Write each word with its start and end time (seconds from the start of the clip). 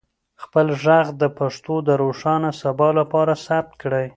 خپل 0.43 0.65
ږغ 0.83 1.07
د 1.21 1.23
پښتو 1.39 1.75
د 1.87 1.89
روښانه 2.01 2.49
سبا 2.61 2.89
لپاره 2.99 3.33
ثبت 3.45 3.73
کړئ. 3.81 4.07